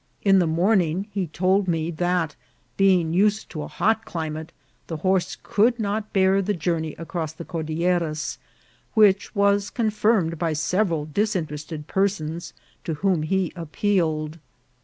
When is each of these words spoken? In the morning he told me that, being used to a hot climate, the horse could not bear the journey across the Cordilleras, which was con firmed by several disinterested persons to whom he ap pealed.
In 0.23 0.39
the 0.39 0.47
morning 0.47 1.05
he 1.11 1.27
told 1.27 1.67
me 1.67 1.91
that, 1.91 2.35
being 2.75 3.13
used 3.13 3.51
to 3.51 3.61
a 3.61 3.67
hot 3.67 4.03
climate, 4.03 4.51
the 4.87 4.97
horse 4.97 5.37
could 5.43 5.79
not 5.79 6.11
bear 6.11 6.41
the 6.41 6.55
journey 6.55 6.95
across 6.97 7.33
the 7.33 7.45
Cordilleras, 7.45 8.39
which 8.95 9.35
was 9.35 9.69
con 9.69 9.91
firmed 9.91 10.39
by 10.39 10.53
several 10.53 11.05
disinterested 11.05 11.85
persons 11.85 12.51
to 12.83 12.95
whom 12.95 13.21
he 13.21 13.53
ap 13.55 13.73
pealed. 13.73 14.39